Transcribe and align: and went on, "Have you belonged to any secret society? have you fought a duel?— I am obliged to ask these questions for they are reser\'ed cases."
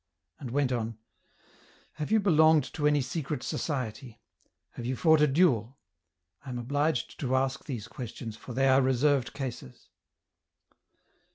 and 0.39 0.49
went 0.49 0.71
on, 0.71 0.97
"Have 1.97 2.11
you 2.11 2.19
belonged 2.19 2.63
to 2.73 2.87
any 2.87 3.01
secret 3.01 3.43
society? 3.43 4.19
have 4.71 4.83
you 4.83 4.95
fought 4.95 5.21
a 5.21 5.27
duel?— 5.27 5.77
I 6.43 6.49
am 6.49 6.57
obliged 6.57 7.19
to 7.19 7.35
ask 7.35 7.65
these 7.65 7.87
questions 7.87 8.35
for 8.35 8.53
they 8.55 8.67
are 8.67 8.81
reser\'ed 8.81 9.31
cases." 9.33 9.89